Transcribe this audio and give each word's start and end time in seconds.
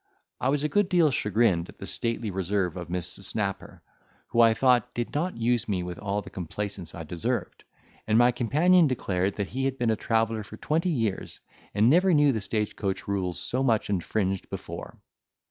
I 0.39 0.49
was 0.49 0.63
a 0.63 0.67
good 0.67 0.89
deal 0.89 1.11
chagrined 1.11 1.69
at 1.69 1.77
the 1.77 1.85
stately 1.85 2.31
reserve 2.31 2.75
of 2.75 2.87
Mrs. 2.87 3.25
Snapper, 3.25 3.83
who, 4.29 4.41
I 4.41 4.55
thought, 4.55 4.95
did 4.95 5.13
not 5.13 5.37
use 5.37 5.69
me 5.69 5.83
with 5.83 5.99
all 5.99 6.23
the 6.23 6.31
complaisance 6.31 6.95
I 6.95 7.03
deserved; 7.03 7.63
and 8.07 8.17
my 8.17 8.31
companion 8.31 8.87
declared 8.87 9.35
that 9.35 9.49
he 9.49 9.65
had 9.65 9.77
been 9.77 9.91
a 9.91 9.95
traveller 9.95 10.43
for 10.43 10.57
twenty 10.57 10.89
years, 10.89 11.39
and 11.75 11.87
never 11.87 12.15
knew 12.15 12.31
the 12.31 12.41
stage 12.41 12.75
coach 12.75 13.07
rules 13.07 13.39
so 13.39 13.61
much 13.61 13.91
infringed 13.91 14.49
before. 14.49 14.97